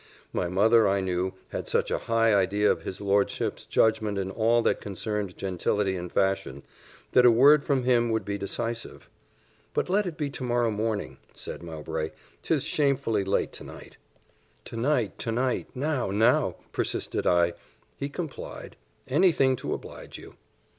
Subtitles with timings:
[0.33, 4.63] My mother, I knew, had such a high idea of his lordship's judgment in all
[4.63, 6.63] that concerned gentility and fashion,
[7.11, 9.11] that a word from him would be decisive.
[9.75, 13.97] "But let it be to morrow morning," said Mowbray; "'tis shamefully late to night."
[14.65, 17.53] "To night to night now, now," persisted I.
[17.95, 18.77] He complied:
[19.07, 20.33] "Any thing to oblige you."